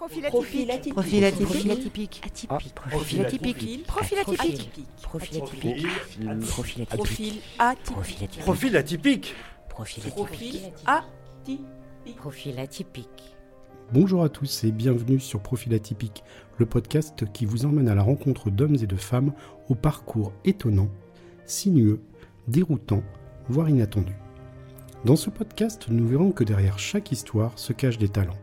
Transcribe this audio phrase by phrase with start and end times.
[0.00, 0.94] Profil atypique.
[0.94, 2.22] Profil atypique.
[2.24, 2.74] Atypique.
[2.74, 3.86] Profil atypique.
[3.86, 4.96] Profil atypique.
[5.02, 5.86] Profil atypique.
[6.40, 6.86] Profil atypique.
[6.86, 7.84] Profil atypique.
[7.84, 8.40] Profil atypique.
[8.40, 9.34] Profil atypique.
[9.68, 10.86] Profil Profil atypique.
[10.86, 12.16] atypique.
[12.16, 13.36] Profil atypique.
[13.92, 16.24] Bonjour à tous et bienvenue sur Profil Atypique,
[16.56, 19.34] le podcast qui vous emmène à la rencontre d'hommes et de femmes
[19.68, 20.88] au parcours étonnant,
[21.44, 22.00] sinueux,
[22.48, 23.02] déroutant,
[23.50, 24.14] voire inattendu.
[25.04, 28.38] Dans ce podcast, nous verrons que derrière chaque histoire se cachent des talents.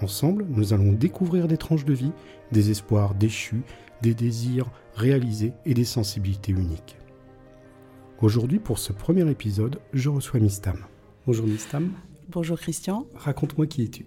[0.00, 2.12] Ensemble, nous allons découvrir des tranches de vie,
[2.52, 3.62] des espoirs déchus,
[4.00, 6.96] des désirs réalisés et des sensibilités uniques.
[8.20, 10.84] Aujourd'hui, pour ce premier épisode, je reçois Mistam.
[11.26, 11.92] Bonjour Mistam,
[12.30, 13.06] Bonjour Christian.
[13.14, 14.06] raconte-moi qui es-tu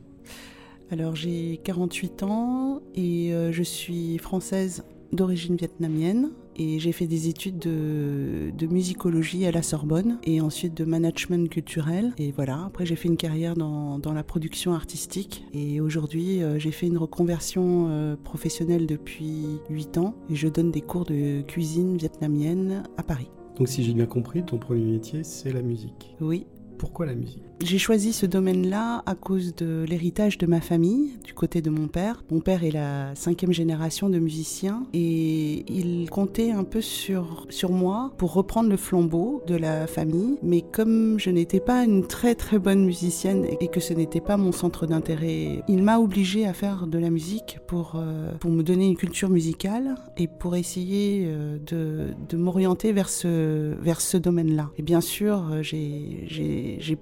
[0.91, 7.27] Alors j'ai 48 ans et euh, je suis française d'origine vietnamienne et j'ai fait des
[7.27, 12.13] études de, de musicologie à la Sorbonne et ensuite de management culturel.
[12.17, 16.59] Et voilà, après j'ai fait une carrière dans, dans la production artistique et aujourd'hui euh,
[16.59, 21.41] j'ai fait une reconversion euh, professionnelle depuis 8 ans et je donne des cours de
[21.41, 23.29] cuisine vietnamienne à Paris.
[23.57, 26.15] Donc si j'ai bien compris, ton premier métier, c'est la musique.
[26.19, 26.45] Oui,
[26.77, 27.43] Pourquoi la musique?
[27.63, 31.87] J'ai choisi ce domaine-là à cause de l'héritage de ma famille, du côté de mon
[31.87, 32.23] père.
[32.31, 37.71] Mon père est la cinquième génération de musiciens et il comptait un peu sur, sur
[37.71, 40.37] moi pour reprendre le flambeau de la famille.
[40.41, 44.37] Mais comme je n'étais pas une très très bonne musicienne et que ce n'était pas
[44.37, 48.63] mon centre d'intérêt, il m'a obligée à faire de la musique pour, euh, pour me
[48.63, 54.17] donner une culture musicale et pour essayer euh, de, de m'orienter vers ce, vers ce
[54.17, 54.71] domaine-là.
[54.77, 56.95] Et bien sûr, euh, j'ai- j'ai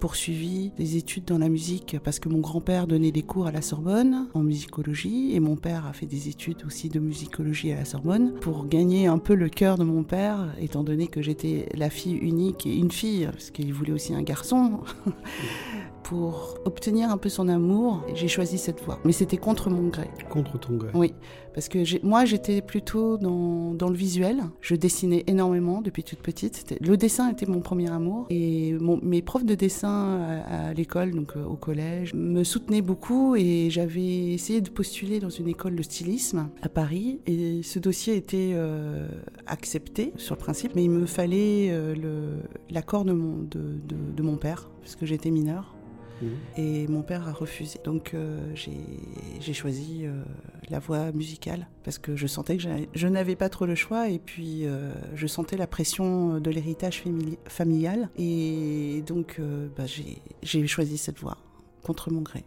[0.78, 4.28] des études dans la musique parce que mon grand-père donnait des cours à la Sorbonne
[4.34, 8.34] en musicologie et mon père a fait des études aussi de musicologie à la Sorbonne
[8.42, 12.16] pour gagner un peu le cœur de mon père, étant donné que j'étais la fille
[12.16, 14.80] unique et une fille, parce qu'il voulait aussi un garçon.
[16.10, 18.98] Pour obtenir un peu son amour, j'ai choisi cette voie.
[19.06, 20.10] Mais c'était contre mon gré.
[20.28, 20.90] Contre ton gré.
[20.96, 21.14] Oui,
[21.54, 24.42] parce que moi j'étais plutôt dans, dans le visuel.
[24.60, 26.76] Je dessinais énormément depuis toute petite.
[26.82, 28.26] Le dessin était mon premier amour.
[28.32, 32.82] Et mon- mes profs de dessin à, à l'école, donc euh, au collège, me soutenaient
[32.82, 37.20] beaucoup et j'avais essayé de postuler dans une école de stylisme à Paris.
[37.28, 39.08] Et ce dossier était euh,
[39.46, 42.40] accepté sur le principe, mais il me fallait euh,
[42.72, 45.76] l'accord de mon, de, de- de mon père, parce que j'étais mineure.
[46.22, 46.30] Mhm.
[46.58, 47.80] Et mon père a refusé.
[47.84, 50.24] Donc euh, j'ai choisi euh,
[50.70, 52.64] la voie musicale parce que je sentais que
[52.94, 57.04] je n'avais pas trop le choix et puis euh, je sentais la pression de l'héritage
[57.04, 58.10] famili- familial.
[58.18, 59.40] Et donc
[59.78, 61.38] bah, j'ai choisi cette voie
[61.84, 62.44] contre mon gré.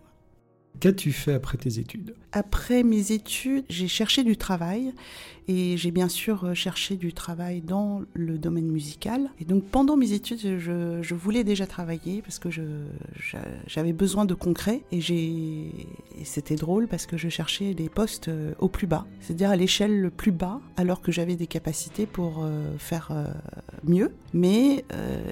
[0.80, 2.14] Qu'as-tu fait après tes études?
[2.32, 4.92] Après mes études, j'ai cherché du travail
[5.48, 9.30] et j'ai bien sûr cherché du travail dans le domaine musical.
[9.40, 12.48] Et donc pendant mes études, je, voulais déjà travailler parce que
[13.66, 15.00] j'avais besoin de concret et
[16.24, 20.00] c'était drôle parce que je cherchais des postes euh, au plus bas, c'est-à-dire à l'échelle
[20.00, 23.26] le plus bas, alors que j'avais des capacités pour euh, faire euh,
[23.84, 24.12] mieux.
[24.34, 24.84] Mais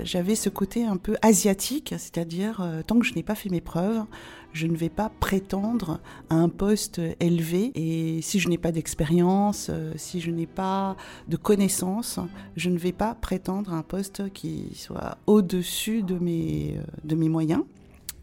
[0.05, 4.05] j'avais ce côté un peu asiatique, c'est-à-dire tant que je n'ai pas fait mes preuves,
[4.53, 9.69] je ne vais pas prétendre à un poste élevé et si je n'ai pas d'expérience,
[9.71, 10.97] euh, si je n'ai pas
[11.29, 12.19] de connaissances,
[12.57, 17.15] je ne vais pas prétendre à un poste qui soit au-dessus de mes, euh, de
[17.29, 17.63] moyens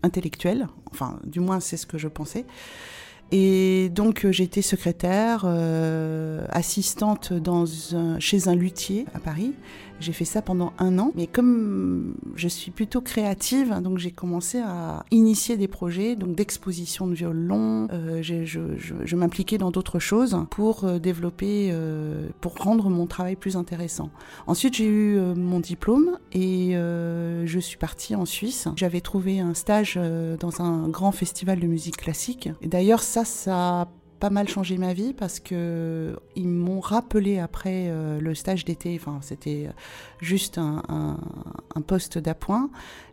[0.03, 0.67] intellectuels.
[0.91, 2.45] Enfin, du moins, c'est ce que je pensais.
[3.31, 5.45] Et donc euh, été secrétaire,
[6.49, 7.33] assistante
[8.19, 9.53] chez un luthier à Paris.
[10.00, 11.12] J'ai fait ça pendant un an.
[11.16, 16.35] Mais comme je suis plutôt créative, hein, donc j'ai commencé à initier des projets, donc
[16.35, 17.88] d'exposition de violon.
[17.91, 23.57] Euh, je m'impliquais dans d'autres choses pour euh, développer, euh, pour rendre mon travail plus
[23.57, 24.09] intéressant.
[24.46, 28.68] Ensuite, j'ai eu mon diplôme et je suis partie en Suisse.
[28.75, 30.00] J'avais trouvé un stage
[30.40, 32.50] dans un grand festival de musique classique.
[32.62, 33.88] Et d'ailleurs, ça, ça a
[34.19, 38.97] pas mal changé ma vie parce que ils m'ont rappelé après euh, le stage d'été.
[39.00, 39.69] Enfin, c'était
[40.19, 41.17] juste un,
[41.85, 42.69] poste d'appoint.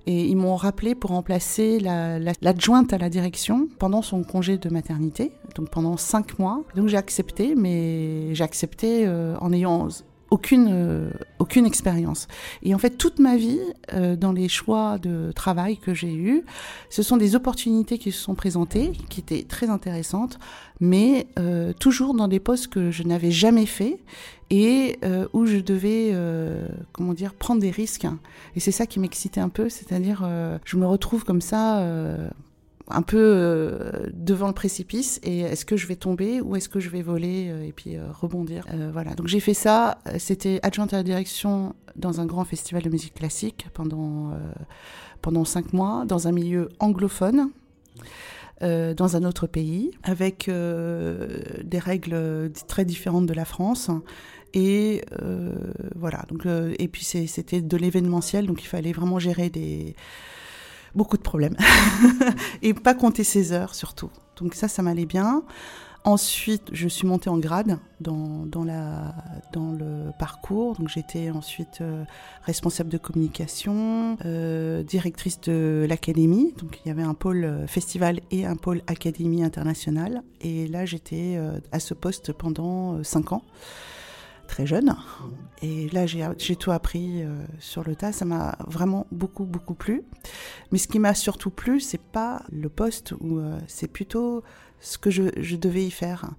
[0.07, 4.59] Et ils m'ont rappelé pour remplacer la- la- l'adjointe à la direction pendant son congé
[4.59, 6.63] de maternité, donc pendant cinq mois.
[6.75, 9.89] Donc j'ai accepté, mais j'ai accepté euh, en ayant
[10.31, 12.29] aucune, euh, aucune expérience.
[12.63, 13.61] Et en fait, toute ma vie,
[13.93, 16.43] euh, dans les choix de travail que j'ai eus,
[16.91, 20.39] ce sont des opportunités qui se sont présentées, qui étaient très intéressantes,
[20.81, 23.99] mais euh, toujours dans des postes que je n'avais jamais fait
[24.51, 28.07] et euh, où je devais, euh, comment dire, prendre des risques.
[28.57, 31.85] Et c'est ça qui m'excitait un peu, c'est-à-dire, euh, je me retrouve comme ça.
[32.89, 36.81] Un peu euh, devant le précipice et est-ce que je vais tomber ou est-ce que
[36.81, 40.93] je vais voler euh, et puis euh, rebondir voilà donc j'ai fait ça c'était adjointe
[40.93, 44.33] à la direction dans un grand festival de musique classique pendant
[45.23, 47.51] pendant cinq mois dans un milieu anglophone
[48.61, 53.91] dans un autre pays, avec des règles très différentes de la France.
[54.55, 55.03] Et
[55.95, 56.25] voilà.
[56.31, 59.95] Donc, et puis c'était de l'événementiel, donc il fallait vraiment gérer des
[60.95, 61.57] beaucoup de problèmes
[62.63, 64.11] et pas compter ses heures surtout.
[64.37, 65.43] Donc ça, ça m'allait bien.
[66.07, 70.77] Ensuite, je suis montée en grade dans, dans, le parcours.
[70.77, 72.05] Donc, j'étais ensuite euh,
[72.43, 76.53] responsable de communication, euh, directrice de l'académie.
[76.59, 80.23] Donc, il y avait un pôle euh, festival et un pôle académie internationale.
[80.43, 81.41] Et là, j'étais
[81.73, 83.43] à ce poste pendant cinq ans,
[84.47, 84.95] très jeune.
[85.63, 88.13] Et là, j'ai tout appris euh, sur le tas.
[88.13, 90.03] Ça m'a vraiment beaucoup, beaucoup plu.
[90.73, 94.43] Mais ce qui m'a surtout plu, c'est pas le poste, euh, c'est plutôt
[94.81, 96.31] ce que je, devais y faire.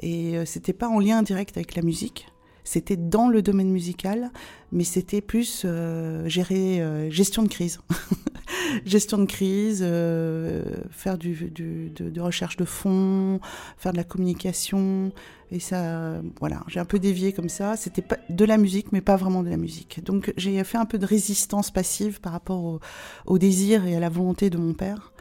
[0.00, 2.28] Et euh, c'était pas en lien direct avec la musique.
[2.64, 4.30] C'était dans le domaine musical,
[4.72, 7.80] mais c'était plus euh, gérer gestion de crise.
[8.84, 13.40] gestion de crise, euh, faire du, du- de, de recherche de fonds,
[13.76, 15.12] faire de la communication.
[15.50, 17.76] Et ça, voilà, j'ai un peu dévié comme ça.
[17.76, 20.04] C'était pas de la musique, mais pas vraiment de la musique.
[20.04, 22.80] Donc j'ai fait un peu de résistance passive par rapport au,
[23.26, 25.12] au désir et à la volonté de mon père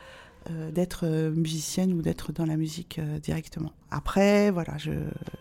[0.49, 3.71] euh, d'être euh, musicienne ou d'être dans la musique euh, directement.
[3.89, 4.91] Après, voilà, je,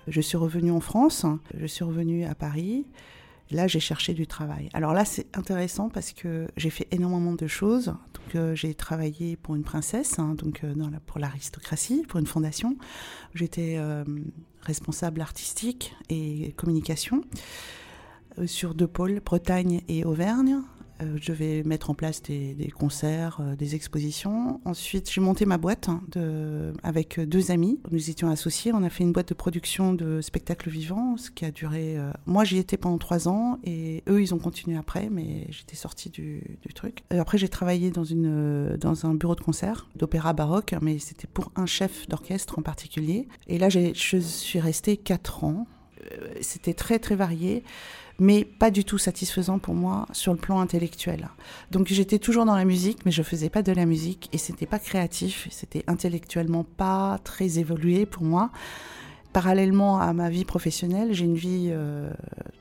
[0.07, 1.27] je suis revenue en France,
[1.59, 2.87] je suis revenue à Paris.
[3.51, 4.69] Là, j'ai cherché du travail.
[4.73, 7.87] Alors là, c'est intéressant parce que j'ai fait énormément de choses.
[7.87, 10.75] Donc, euh, j'ai travaillé pour une princesse, hein, donc euh,
[11.07, 12.77] pour l'aristocratie, pour une fondation.
[13.35, 14.05] J'étais euh,
[14.63, 17.23] responsable artistique et communication
[18.45, 20.61] sur deux pôles, Bretagne et Auvergne.
[21.03, 24.61] Euh, je devais mettre en place des, concerts, euh, des expositions.
[24.65, 26.03] Ensuite, j'ai monté ma boîte hein,
[26.83, 27.81] avec deux amis.
[27.91, 28.73] Nous étions associés.
[28.73, 31.99] On a fait une boîte de production de spectacles vivants, ce qui a duré.
[31.99, 35.77] euh, moi, j'y étais pendant trois ans et eux, ils ont continué après, mais j'étais
[35.77, 36.43] sortie du,
[36.75, 37.03] truc.
[37.11, 41.51] Après, j'ai travaillé dans, une, dans un bureau de concert d'opéra baroque, mais c'était pour
[41.57, 43.29] un chef d'orchestre en particulier.
[43.47, 45.67] Et là, je suis restée quatre ans.
[46.41, 47.65] C'était très, très varié
[48.19, 51.29] mais pas du tout satisfaisant pour moi sur le plan intellectuel.
[51.71, 54.67] Donc j'étais toujours dans la musique, mais je faisais pas de la musique et c'était
[54.67, 58.51] pas créatif, c'était intellectuellement pas très évolué pour moi.
[59.33, 62.11] Parallèlement à ma vie professionnelle, j'ai une vie euh,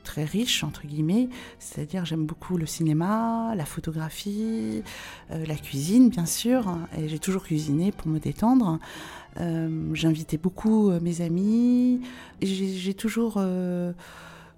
[0.04, 4.82] très riche, entre guillemets, c'est-à-dire j'aime beaucoup le cinéma, la photographie,
[5.30, 8.78] euh, la cuisine, bien sûr, et j'ai toujours cuisiné pour me détendre.
[9.40, 12.02] Euh, J'invitais beaucoup euh, mes amis,
[12.42, 13.42] j'ai j'ai toujours...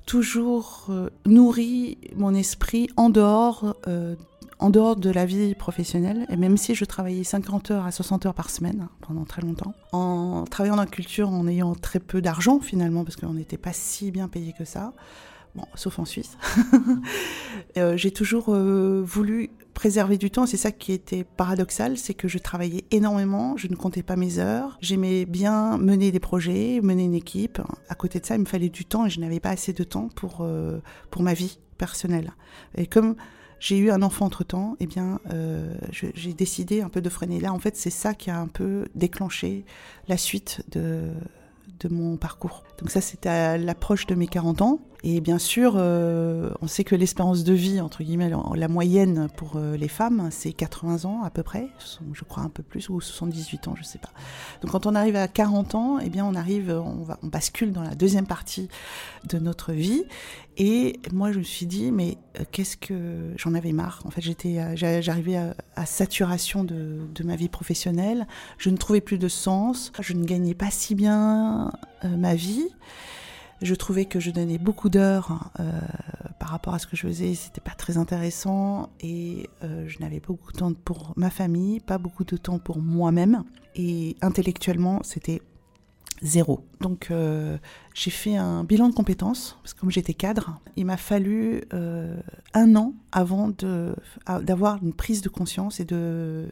[0.08, 4.16] toujours euh, nourri mon esprit en dehors, euh,
[4.58, 6.24] en dehors de la vie professionnelle.
[6.30, 9.42] Et même si je travaillais 50 heures à 60 heures par semaine hein, pendant très
[9.42, 13.58] longtemps, en travaillant dans la culture, en ayant très peu d'argent finalement, parce qu'on n'était
[13.58, 14.94] pas si bien payé que ça,
[15.54, 16.38] bon, sauf en Suisse,
[17.76, 20.44] euh, j'ai toujours voulu préserver du temps.
[20.44, 24.40] C'est ça qui était paradoxal, c'est que je travaillais énormément, je ne comptais pas mes
[24.40, 27.60] heures, j'aimais bien mener des projets, mener une équipe.
[27.88, 29.84] À côté de ça, il me fallait du temps et je n'avais pas assez de
[29.84, 30.80] temps pour, euh,
[31.12, 32.32] pour ma vie personnelle.
[32.76, 33.14] Et comme
[33.60, 37.38] j'ai eu un enfant entre-temps, eh bien, euh, j'ai décidé un peu de freiner.
[37.38, 39.64] Là, en fait, c'est ça qui a un peu déclenché
[40.08, 41.04] la suite de,
[41.78, 42.64] de mon parcours.
[42.78, 44.80] Donc ça, c'était à l'approche de mes 40 ans.
[45.04, 49.56] Et bien sûr, euh, on sait que l'espérance de vie, entre guillemets, la- moyenne pour
[49.56, 51.68] euh, les femmes, c'est 80 ans à peu près,
[52.12, 54.10] je crois un peu plus, ou 78 ans, je sais pas.
[54.60, 57.94] Donc quand on arrive à 40 ans, eh bien on arrive, on, bascule dans la
[57.94, 58.68] deuxième partie
[59.28, 60.04] de notre vie.
[60.56, 64.02] Et moi, je me suis dit, mais euh, qu'est-ce que j'en avais marre?
[64.04, 64.22] En fait,
[64.74, 65.36] j'arrivais
[65.76, 68.26] à, saturation de, ma vie professionnelle.
[68.58, 69.92] Je ne trouvais plus de sens.
[70.00, 71.70] Je ne gagnais pas si bien
[72.02, 72.66] ma vie.
[73.60, 75.80] Je trouvais que je donnais beaucoup d'heures euh,
[76.38, 80.20] par rapport à ce que je faisais, c'était pas très intéressant et euh, je n'avais
[80.20, 83.42] pas beaucoup de temps pour ma famille, pas beaucoup de temps pour moi-même
[83.74, 85.42] et intellectuellement c'était
[86.22, 86.64] zéro.
[86.80, 87.58] Donc euh,
[87.94, 91.64] j'ai fait un bilan de compétences parce que comme j'étais cadre, il m'a fallu
[92.54, 93.50] un an avant
[94.38, 96.48] d'avoir une prise de conscience et de,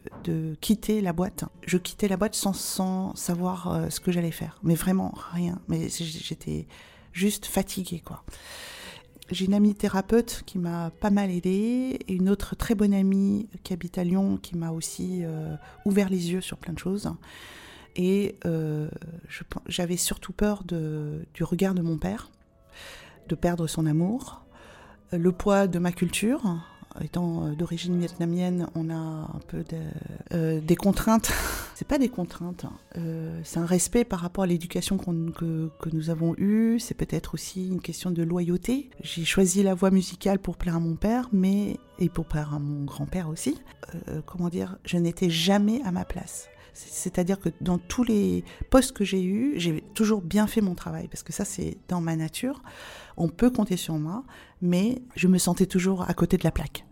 [0.59, 1.45] quitter la boîte.
[1.65, 5.59] Je quittais la boîte sans, savoir ce que j'allais faire, mais vraiment rien.
[5.69, 6.67] Mais j'étais
[7.17, 8.23] juste fatiguée quoi.
[9.29, 13.49] J'ai une amie thérapeute qui m'a pas mal aidée et une autre très bonne amie
[13.63, 17.11] qui habite à Lyon qui m'a aussi euh, ouvert les yeux sur plein de choses.
[17.97, 18.89] Et euh,
[19.67, 22.29] j'avais surtout peur de, du regard de mon père,
[23.27, 24.43] de perdre son amour,
[25.11, 26.43] le poids de ma culture.
[27.01, 29.77] Étant euh, d'origine vietnamienne, on a un peu de-
[30.33, 31.31] euh, des contraintes
[31.75, 32.65] C'est pas des contraintes.
[32.65, 32.73] hein.
[32.97, 36.79] Euh, c'est un respect par rapport à l'éducation que, que nous avons eue.
[36.79, 38.89] C'est peut-être aussi une question de loyauté.
[39.03, 42.59] J'ai choisi la voie musicale pour plaire à mon père, mais et pour plaire à
[42.59, 43.61] mon grand-père aussi.
[44.09, 46.47] Euh, comment dire Je n'étais jamais à ma place.
[46.73, 50.73] C'est- C'est-à-dire que dans tous les postes que j'ai eus, j'ai toujours bien fait mon
[50.73, 52.63] travail parce que ça, c'est dans ma nature.
[53.17, 54.23] On peut compter sur moi,
[54.63, 56.85] mais je me sentais toujours à côté de la plaque.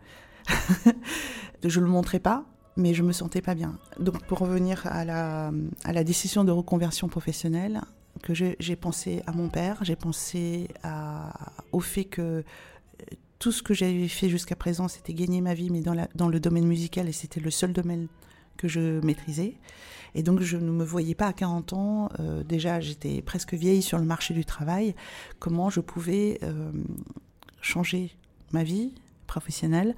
[1.63, 2.45] je le montrais pas,
[2.77, 3.77] mais je me sentais pas bien.
[3.99, 7.81] Donc pour revenir à la, décision de reconversion professionnelle,
[8.21, 10.69] que j'ai pensé à mon père, j'ai pensé
[11.71, 12.43] au fait que euh,
[13.39, 16.65] tout ce que j'avais fait jusqu'à présent, c'était gagner ma vie, mais dans le domaine
[16.65, 18.07] musical, et c'était le seul domaine
[18.57, 19.57] que je maîtrisais.
[20.15, 23.81] Et donc je ne me voyais pas à 40 ans, euh, déjà j'étais presque vieille
[23.81, 24.95] sur le marché du travail,
[25.39, 26.71] comment je pouvais euh,
[27.61, 28.15] changer
[28.53, 28.93] ma vie
[29.25, 29.95] professionnelle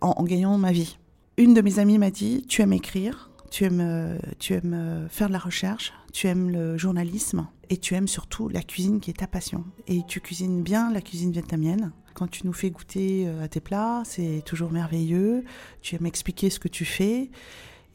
[0.00, 0.98] en, en gagnant ma vie.
[1.36, 5.08] Une de mes amies m'a dit, tu aimes écrire, tu aimes, euh, tu aimes euh,
[5.08, 9.10] faire de la recherche, tu aimes le journalisme et tu aimes surtout la cuisine qui
[9.10, 9.64] est ta passion.
[9.86, 11.92] Et tu cuisines bien la cuisine vietnamienne.
[12.14, 15.44] Quand tu nous fais goûter euh, à tes plats, c'est toujours merveilleux.
[15.80, 17.30] Tu aimes expliquer ce que tu fais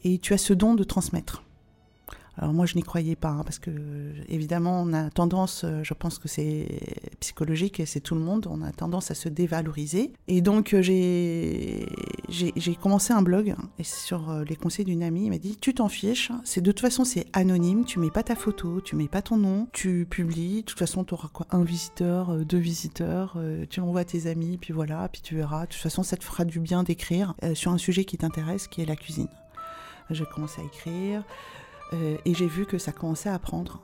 [0.04, 1.42] et tu as ce don de transmettre.
[2.36, 3.70] Alors moi, je n'y croyais pas, hein, parce que
[4.28, 6.66] évidemment, on a tendance, euh, je pense que c'est
[7.20, 10.12] psychologique et c'est tout le monde, on a tendance à se dévaloriser.
[10.26, 15.26] Et donc, euh, j'ai commencé un blog, hein, et sur euh, les conseils d'une amie,
[15.26, 18.24] il m'a dit, tu t'en fiches, c'est de toute façon, c'est anonyme, tu mets pas
[18.24, 21.46] ta photo, tu mets pas ton nom, tu publies, de toute façon, tu auras quoi,
[21.50, 23.38] un visiteur, deux visiteurs,
[23.70, 25.62] tu l'envoies à tes amis, puis voilà, puis tu verras.
[25.62, 28.82] De toute façon, ça te fera du bien d'écrire sur un sujet qui t'intéresse, qui
[28.82, 29.28] est la cuisine.
[30.10, 31.24] J'ai commencé à écrire.
[31.94, 33.82] Euh, et j'ai vu que ça commençait à prendre.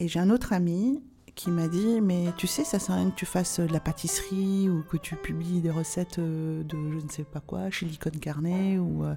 [0.00, 1.02] Et j'ai un autre ami
[1.36, 3.80] qui m'a dit Mais tu sais, ça sert à rien que tu fasses de la
[3.80, 7.98] pâtisserie ou que tu publies des recettes euh, de je ne sais pas quoi, chili
[7.98, 8.46] con carne.
[8.78, 9.14] Ou, euh,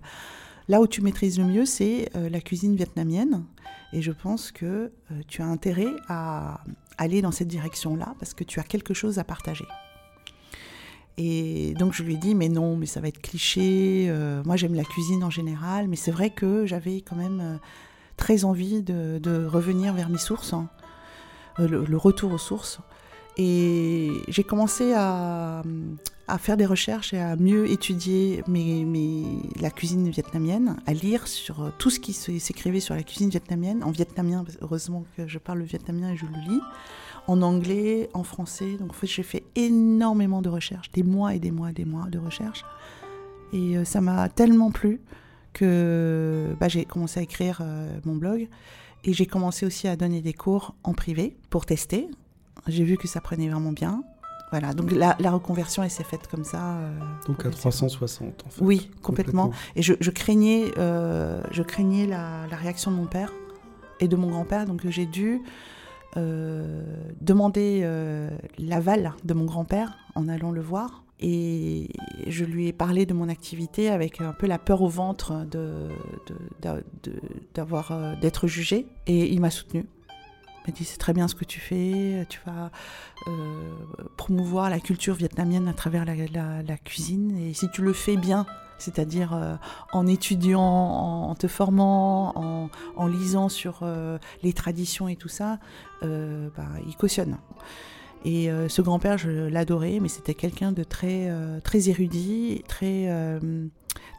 [0.70, 3.46] Là où tu maîtrises le mieux, c'est euh, la cuisine vietnamienne.
[3.94, 6.62] Et je pense que euh, tu as intérêt à
[6.98, 9.66] aller dans cette direction-là parce que tu as quelque chose à partager.
[11.18, 14.08] Et donc je lui ai dit, mais non, mais ça va être cliché.
[14.10, 17.58] euh, moi j'aime la cuisine en général, mais c'est vrai que j'avais quand même euh,
[18.18, 20.68] très envie de, revenir vers mes sources, hein,
[21.60, 22.80] euh, le, retour aux sources.
[23.38, 25.62] Et j'ai commencé à,
[26.40, 28.44] faire des recherches et à mieux étudier
[29.62, 33.92] la cuisine vietnamienne, à lire sur tout ce qui s'écrivait sur la cuisine vietnamienne, en
[33.92, 36.62] vietnamien, heureusement que je parle le vietnamien et je le lis,
[37.28, 38.76] en anglais, en français.
[38.80, 41.86] Donc en fait, j'ai fait énormément de recherches, des mois et des mois et des
[41.86, 42.66] mois de recherches.
[43.54, 45.00] Et euh, ça m'a tellement plu
[45.58, 48.48] que bah, j'ai commencé à écrire euh, mon blog.
[49.04, 52.10] Et j'ai commencé aussi à donner des cours en privé pour tester.
[52.68, 54.04] J'ai vu que ça prenait vraiment bien.
[54.52, 56.78] Voilà, donc la, la reconversion, elle s'est faite comme ça.
[56.78, 58.64] euh, Donc à 360 en fait.
[58.64, 59.52] oui, complètement.
[59.76, 63.32] Et je, je craignais, euh, je craignais la, la réaction de mon père
[64.00, 65.42] et de mon grand-père, donc j'ai dû
[66.16, 66.82] euh,
[67.22, 71.04] demander euh, l'aval de mon grand-père en allant le voir.
[71.20, 71.90] Et
[72.28, 75.48] je lui ai parlé de mon activité avec un peu la peur au ventre
[77.56, 78.86] d'avoir, euh, d'être jugé.
[79.08, 79.86] Et il m'a soutenu.
[80.10, 82.72] Il m'a dit c'est très bien ce que tu fais, tu vas
[83.28, 83.74] euh,
[84.16, 87.36] promouvoir la culture vietnamienne à travers la, cuisine.
[87.38, 88.46] Et si tu le fais bien,
[88.78, 89.56] c'est-à-dire euh,
[89.94, 93.88] en étudiant, en, te formant, en, lisant sur
[94.44, 95.58] les traditions et tout ça,
[96.02, 97.38] bah, il cautionne.
[98.26, 103.06] Et euh, ce grand-père, je l'adorais, mais c'était quelqu'un de très, euh, très érudit, très,
[103.10, 103.40] euh,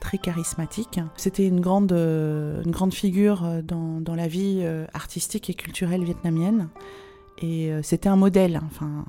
[0.01, 1.01] très charismatique.
[1.17, 4.65] C'était une grande, une grande figure dans, dans la vie
[4.95, 6.69] artistique et culturelle vietnamienne.
[7.41, 9.05] Et c'était un modèle, enfin,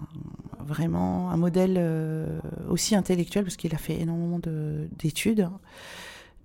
[0.63, 1.83] vraiment un modèle
[2.69, 5.49] aussi intellectuel, parce qu'il a fait énormément de- d'études.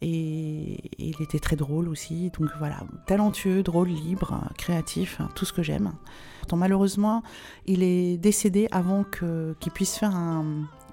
[0.03, 2.31] Et il était très drôle aussi.
[2.39, 5.93] Donc voilà, talentueux, drôle, libre, créatif, tout ce que j'aime.
[6.53, 7.23] Malheureusement,
[7.67, 10.15] il est décédé avant qu'il puisse faire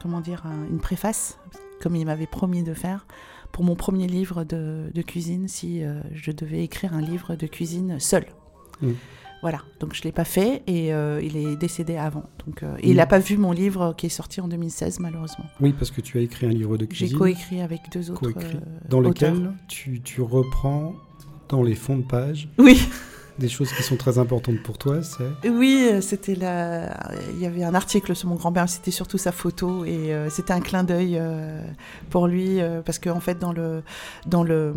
[0.01, 1.37] comment dire, un- une préface,
[1.81, 3.05] comme il m'avait promis de faire,
[3.51, 7.99] pour mon premier livre de, cuisine, si euh, je devais écrire un livre de cuisine
[7.99, 8.25] seul.
[8.81, 8.91] Mm.
[9.41, 12.23] Voilà, donc je ne l'ai pas fait et euh, il est décédé avant.
[12.45, 15.45] Donc, euh, et il n'a pas vu mon livre qui est sorti en 2016, malheureusement.
[15.59, 18.27] Oui, parce que tu as écrit un livre de J'ai cuisine coécrit avec deux autres
[18.27, 19.33] euh, dans auteurs.
[19.33, 20.93] lequel tu, tu reprends
[21.49, 22.87] dans les fonds de page Oui,
[23.41, 25.01] des choses qui sont très importantes pour toi.
[25.03, 26.97] C'est oui, c'était la.
[27.33, 30.53] Il y avait un article sur mon grand-père, c'était surtout sa photo et euh, c'était
[30.53, 31.61] un clin d'œil euh,
[32.09, 33.83] pour lui euh, parce qu'en fait dans le
[34.27, 34.73] dans le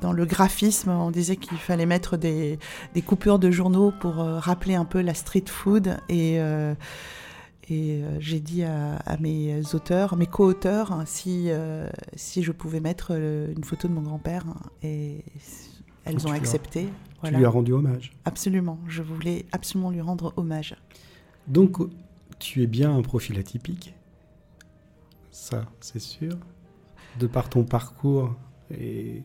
[0.00, 2.58] dans le graphisme, on disait qu'il fallait mettre des,
[2.94, 6.40] des coupures de journaux pour rappeler un peu la street food et
[8.18, 11.50] j'ai dit à, mes auteurs, mes co-auteurs, hein, si,
[12.16, 14.44] si je pouvais mettre une photo de mon grand-père.
[14.48, 15.24] hein, Et
[16.04, 16.84] elles Donc ont tu accepté.
[16.84, 16.90] Tu
[17.20, 17.38] Voilà.
[17.38, 18.12] lui as rendu hommage.
[18.24, 20.74] Absolument, je voulais absolument lui rendre hommage.
[21.46, 21.78] Donc,
[22.38, 23.94] tu es bien un profil atypique.
[25.30, 26.36] Ça, c'est sûr.
[27.18, 28.34] De par ton parcours
[28.70, 29.22] et,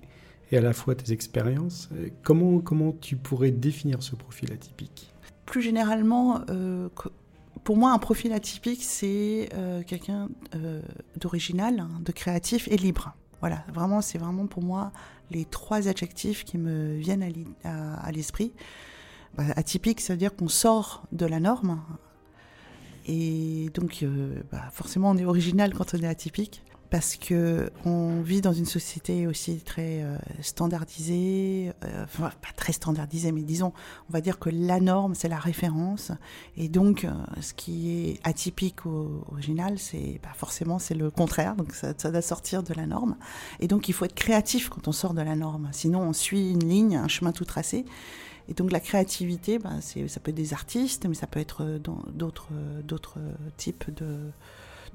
[0.52, 5.12] et à la fois tes expériences, euh, comment, comment tu pourrais définir ce profil atypique?
[5.46, 6.90] Plus généralement, euh,
[7.64, 10.82] pour moi, un profil atypique, c'est euh, quelqu'un euh,
[11.18, 13.16] d'original, hein, de créatif et libre.
[13.40, 14.92] Voilà, vraiment, c'est vraiment pour moi
[15.32, 17.24] les trois adjectifs qui me viennent
[17.64, 18.54] à l'esprit.
[19.36, 21.82] Bah, atypique, ça veut dire qu'on sort de la norme.
[23.08, 26.64] Et donc, euh, bah, forcément, on est original quand on est atypique.
[26.90, 32.74] Parce que on vit dans une société aussi très euh, standardisée, euh, enfin pas très
[32.74, 33.74] standardisée, mais disons,
[34.10, 36.12] on va dire que la norme c'est la référence,
[36.58, 37.12] et donc euh,
[37.42, 42.12] ce qui est atypique ou original, c'est bah, forcément c'est le contraire, donc ça, ça
[42.12, 43.18] doit sortir de la norme,
[43.60, 46.52] et donc il faut être créatif quand on sort de la norme, sinon on suit
[46.52, 47.84] une ligne, un chemin tout tracé,
[48.48, 51.66] et donc la créativité, bah, ça peut être des artistes, mais ça peut être
[52.14, 53.18] d'autres
[53.58, 54.20] types de,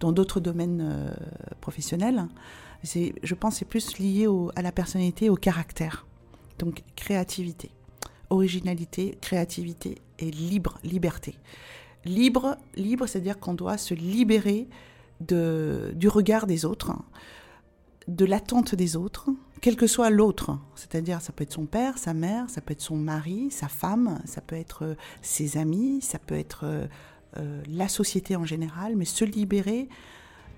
[0.01, 1.11] dans d'autres domaines euh,
[1.61, 2.27] professionnels.
[2.83, 4.27] C'est, je pense, c'est plus lié
[4.57, 6.07] à la personnalité, au caractère.
[6.59, 7.71] Donc créativité,
[8.31, 11.37] originalité, créativité et libre, liberté.
[12.05, 14.69] Libre, libre, c'est-à-dire qu'on doit se libérer
[15.21, 16.93] du regard des autres,
[18.09, 19.29] de l'attente des autres,
[19.61, 20.59] quel que soit l'autre.
[20.75, 24.19] C'est-à-dire, ça peut être son père, sa mère, ça peut être son mari, sa femme,
[24.25, 26.65] ça peut être euh, ses amis, ça peut être
[27.37, 29.89] euh, la société en général, mais se libérer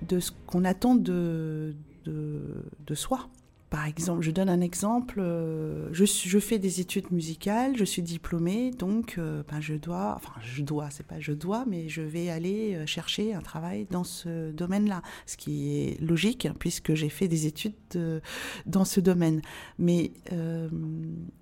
[0.03, 1.75] de ce qu'on attend de,
[2.05, 3.29] de soi.
[3.73, 8.71] Par exemple, je donne un exemple, euh, je, fais des études musicales, je suis diplômée,
[8.71, 12.29] donc euh, ben, je dois, enfin je dois, c'est pas je dois, mais je vais
[12.29, 17.29] aller euh, chercher un travail dans ce domaine-là, ce qui est logique puisque j'ai fait
[17.29, 18.21] des études de-
[18.67, 19.41] dans ce domaine.
[19.79, 20.13] Mais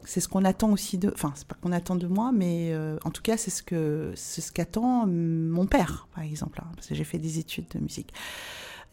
[0.04, 2.72] c'est ce qu'on attend aussi de, enfin c'est pas qu'on attend de moi, mais
[3.04, 6.86] en tout cas c'est ce que c'est ce qu'attend mon père, par exemple, hein, parce
[6.86, 8.14] que j'ai fait des études de musique.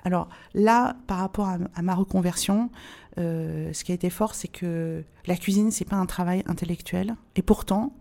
[0.03, 2.69] Alors là, par rapport à ma reconversion,
[3.17, 7.15] euh, ce qui a été fort, c'est que la cuisine, c'est pas un travail intellectuel.
[7.35, 7.93] Et pourtant,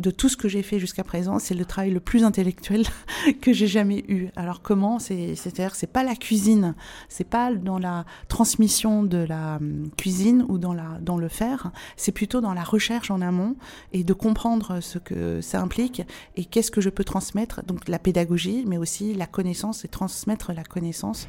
[0.00, 2.84] de tout ce que j'ai fait jusqu'à présent, c'est le travail le plus intellectuel
[3.40, 4.28] que j'ai jamais eu.
[4.36, 6.74] Alors comment C'est c'est-à-dire, c'est pas la cuisine,
[7.08, 11.70] c'est pas dans la transmission de la hum, cuisine ou dans la dans le faire.
[11.96, 13.56] C'est plutôt dans la recherche en amont
[13.92, 16.02] et de comprendre ce que ça implique
[16.36, 17.64] et qu'est-ce que je peux transmettre.
[17.64, 21.28] Donc la pédagogie, mais aussi la connaissance et transmettre la connaissance.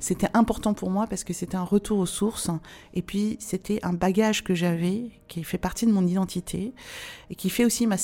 [0.00, 2.50] C'était important pour moi parce que c'était un retour aux sources.
[2.94, 6.72] Et puis c'était un bagage que j'avais qui fait partie de mon identité
[7.30, 7.96] et qui fait aussi ma,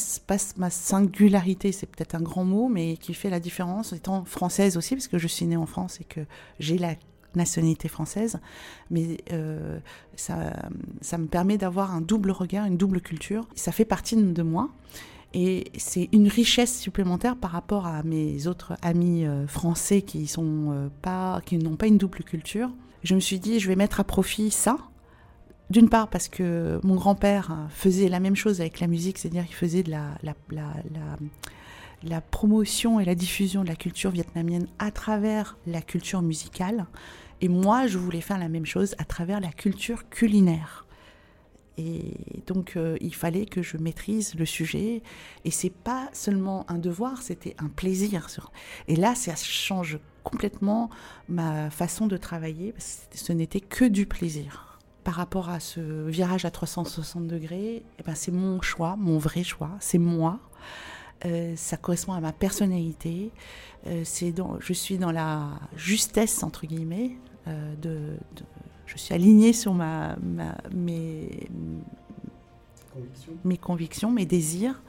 [0.56, 4.94] ma singularité, c'est peut-être un grand mot, mais qui fait la différence étant française aussi
[4.94, 6.20] parce que je suis née en France et que
[6.58, 6.94] j'ai la
[7.34, 8.40] nationalité française,
[8.90, 9.78] mais euh,
[10.16, 10.52] ça,
[11.00, 13.48] ça me permet d'avoir un double regard, une double culture.
[13.54, 14.68] Ça fait partie de moi
[15.34, 21.58] et c'est une richesse supplémentaire par rapport à mes autres amis euh, français euh, qui
[21.58, 22.70] n'ont pas une double culture.
[23.02, 24.76] Je me suis dit, je vais mettre à profit ça.
[25.70, 29.54] D'une part parce que mon grand-père faisait la même chose avec la musique, c'est-à-dire qu'il
[29.54, 29.90] faisait de
[32.02, 36.84] la promotion et la diffusion de la culture vietnamienne à travers la culture musicale.
[37.40, 40.86] Et moi, je voulais faire la même chose à travers la culture culinaire.
[41.78, 42.14] Et
[42.46, 45.02] donc, euh, il fallait que je maîtrise le sujet.
[45.44, 48.28] Et c'est pas seulement un devoir, c'était un plaisir.
[48.88, 50.90] Et là, ça change complètement
[51.28, 52.74] ma façon de travailler.
[52.78, 54.78] Ce n'était que du plaisir.
[55.04, 59.42] Par rapport à ce virage à 360 degrés, eh ben, c'est mon choix, mon vrai
[59.42, 59.70] choix.
[59.80, 60.38] C'est moi.
[61.24, 63.30] Euh, ça correspond à ma personnalité.
[63.86, 64.04] Euh,
[64.36, 67.16] dans, je suis dans la justesse entre guillemets
[67.80, 68.16] de-
[68.92, 71.48] je suis alignée sur ma, ma- mes,
[73.44, 74.80] mes convictions, mes désirs.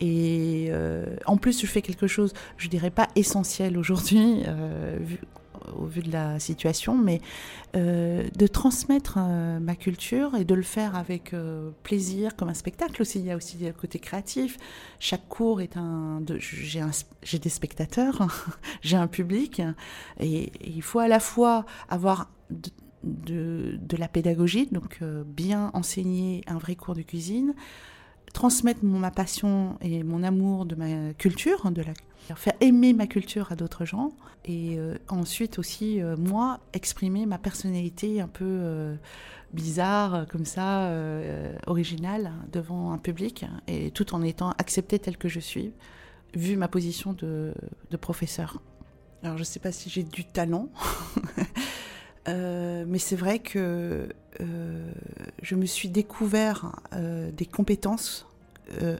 [0.00, 5.18] Et euh, en plus, je fais quelque chose, je dirais pas essentiel aujourd'hui, euh, vu-
[5.76, 7.20] au vu de la situation, mais
[7.76, 11.34] euh, de transmettre ma culture et de le faire avec
[11.82, 13.18] plaisir, comme un spectacle aussi.
[13.18, 14.56] Il y a aussi le côté créatif.
[15.00, 16.20] Chaque cours est un.
[16.20, 16.92] de- J'ai un-
[17.24, 18.28] j'ai des spectateurs,
[18.82, 19.60] j'ai un public,
[20.20, 22.70] et, et il faut à la fois avoir de,
[23.08, 27.54] de, la pédagogie, donc euh, bien enseigner un vrai cours de cuisine,
[28.32, 31.92] transmettre ma passion et mon amour de ma culture, de la,
[32.36, 34.12] faire aimer ma culture à d'autres gens,
[34.44, 38.96] et euh, ensuite aussi, euh, moi, exprimer ma personnalité un peu
[39.52, 40.92] bizarre, comme ça,
[41.66, 45.72] originale, devant un public, et tout en étant acceptée telle que je suis,
[46.34, 47.54] vu ma position de,
[47.90, 48.60] de professeur.
[49.22, 50.68] Alors, je ne sais pas si j'ai du talent.
[52.28, 54.08] Euh, mais c'est vrai que
[54.40, 54.92] euh,
[55.42, 58.24] je me suis découvert euh, des compétences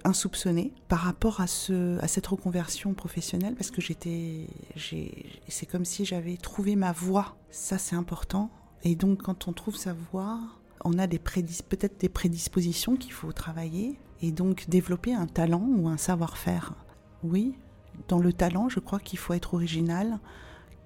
[0.03, 6.39] insoupçonnées par rapport à, ce, à cette reconversion professionnelle parce que c'est comme si j'avais
[6.39, 7.37] trouvé ma voie.
[7.51, 8.49] Ça, c'est important.
[8.83, 10.41] Et donc, quand on trouve sa voie,
[10.87, 15.99] on a peut-être des prédispositions qu'il faut travailler et donc développer un talent ou un
[15.99, 16.73] savoir-faire.
[17.23, 17.53] Oui,
[18.09, 20.19] dans le talent, je crois qu'il faut être original,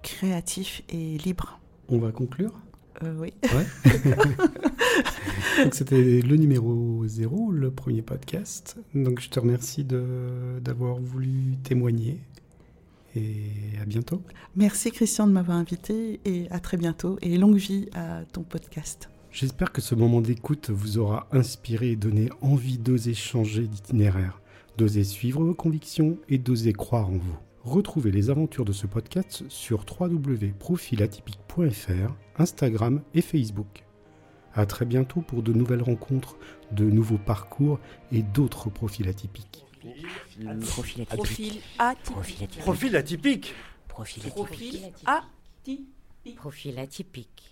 [0.02, 1.60] créatif et libre.
[1.88, 2.52] On va conclure
[3.02, 3.32] Euh, oui.
[5.64, 8.76] Donc c'était le numéro 0, le premier podcast.
[8.94, 12.20] Donc je te remercie de- d'avoir voulu témoigner.
[13.14, 14.22] Et à bientôt.
[14.56, 19.10] Merci Christian de m'avoir invité et à très bientôt et longue vie à ton podcast.
[19.30, 24.40] J'espère que ce moment d'écoute vous aura inspiré et donné envie d'oser changer d'itinéraire,
[24.78, 27.36] d'oser suivre vos convictions et d'oser croire en vous.
[27.64, 33.84] Retrouvez les aventures de ce podcast sur www.profilatypique.fr, Instagram et Facebook.
[34.52, 36.36] À très bientôt pour de nouvelles rencontres,
[36.72, 37.78] de nouveaux parcours
[38.10, 39.64] et d'autres profils atypiques.
[40.70, 41.16] Profil atypique.
[41.16, 42.18] Profil atypique.
[42.58, 42.96] Profil atypique.
[42.96, 43.54] Profil atypique.
[43.86, 45.06] Profil Profil atypique.
[45.06, 45.86] atypique.
[46.36, 47.51] Profil atypique.